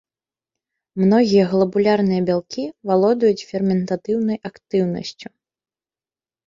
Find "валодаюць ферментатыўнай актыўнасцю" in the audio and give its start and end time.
2.91-5.27